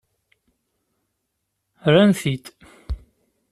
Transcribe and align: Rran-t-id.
Rran-t-id. 1.91 2.45